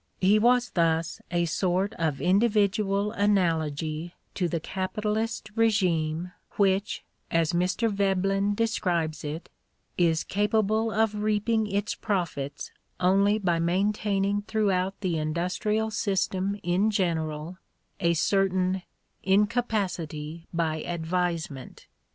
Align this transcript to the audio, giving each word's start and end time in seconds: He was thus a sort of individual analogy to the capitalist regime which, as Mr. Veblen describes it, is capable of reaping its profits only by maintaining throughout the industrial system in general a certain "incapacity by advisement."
He 0.19 0.39
was 0.39 0.71
thus 0.71 1.21
a 1.29 1.45
sort 1.45 1.93
of 1.99 2.19
individual 2.19 3.11
analogy 3.11 4.15
to 4.33 4.47
the 4.49 4.59
capitalist 4.59 5.51
regime 5.53 6.31
which, 6.53 7.03
as 7.29 7.53
Mr. 7.53 7.87
Veblen 7.87 8.55
describes 8.55 9.23
it, 9.23 9.47
is 9.99 10.23
capable 10.23 10.89
of 10.89 11.21
reaping 11.21 11.67
its 11.67 11.93
profits 11.93 12.71
only 12.99 13.37
by 13.37 13.59
maintaining 13.59 14.41
throughout 14.41 14.99
the 15.01 15.19
industrial 15.19 15.91
system 15.91 16.57
in 16.63 16.89
general 16.89 17.59
a 17.99 18.15
certain 18.15 18.81
"incapacity 19.21 20.47
by 20.51 20.77
advisement." 20.81 21.85